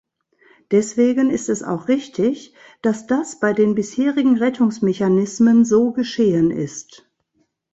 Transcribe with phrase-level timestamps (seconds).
[0.71, 7.07] Deswegen ist es auch richtig, dass das bei den bisherigen Rettungsmechanismen so geschehen ist.